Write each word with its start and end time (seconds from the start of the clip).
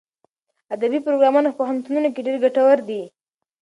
ادبي 0.75 0.99
پروګرامونه 1.07 1.47
په 1.51 1.57
پوهنتونونو 1.59 2.07
کې 2.13 2.25
ډېر 2.27 2.37
ګټور 2.43 2.77
دي. 2.89 3.01